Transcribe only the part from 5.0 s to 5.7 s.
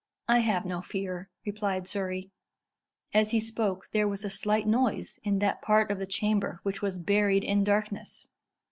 in that